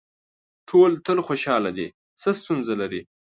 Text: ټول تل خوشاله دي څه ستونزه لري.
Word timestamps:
ټول 0.69 0.91
تل 1.05 1.17
خوشاله 1.27 1.71
دي 1.77 1.87
څه 2.21 2.29
ستونزه 2.41 2.73
لري. 2.81 3.01